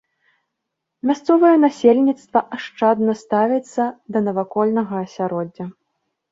[1.09, 3.83] Мясцовае насельніцтва ашчадна ставіцца
[4.17, 5.65] да навакольнага асяроддзя.